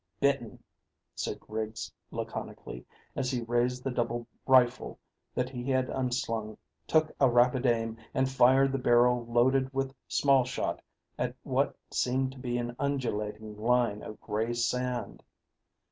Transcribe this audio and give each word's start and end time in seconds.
"Bitten," 0.19 0.63
said 1.13 1.39
Griggs 1.39 1.93
laconically, 2.09 2.83
as 3.15 3.29
he 3.29 3.43
raised 3.43 3.83
the 3.83 3.91
double 3.91 4.25
rifle 4.47 4.97
that 5.35 5.47
he 5.51 5.69
had 5.69 5.91
unslung, 5.91 6.57
took 6.87 7.15
a 7.19 7.29
rapid 7.29 7.67
aim, 7.67 7.99
and 8.11 8.27
fired 8.27 8.71
the 8.71 8.79
barrel 8.79 9.23
loaded 9.27 9.71
with 9.71 9.93
small 10.07 10.43
shot 10.43 10.81
at 11.19 11.35
what 11.43 11.77
seemed 11.91 12.31
to 12.31 12.39
be 12.39 12.57
an 12.57 12.75
undulating 12.79 13.55
line 13.61 14.01
of 14.01 14.19
grey 14.19 14.55
sand. 14.55 15.21